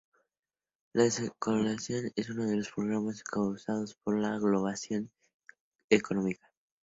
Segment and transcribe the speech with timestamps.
[0.93, 5.11] La deslocalización es uno de los problemas causados por la globalización
[5.91, 6.49] económica.